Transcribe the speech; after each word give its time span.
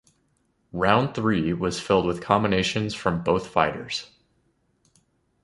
Round 0.73 1.13
three 1.13 1.53
was 1.53 1.79
filled 1.79 2.07
with 2.07 2.23
combinations 2.23 2.95
from 2.95 3.21
both 3.21 3.45
fighters. 3.49 4.09